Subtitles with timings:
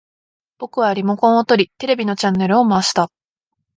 [0.57, 3.11] 僕はリモコンを取り、テレビのチャンネルを回した